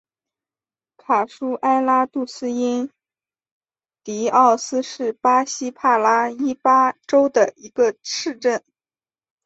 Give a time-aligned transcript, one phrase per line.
[0.97, 2.89] 卡舒埃拉杜斯因
[4.03, 8.63] 迪奥斯是巴西帕拉伊巴州的一个市镇。